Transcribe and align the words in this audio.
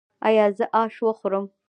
ایا 0.27 0.45
زه 0.57 0.65
اش 0.81 0.95
وخورم؟ 1.05 1.45